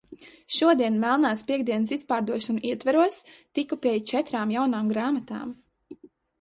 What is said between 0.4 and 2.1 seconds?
Šodien melnās piektdienas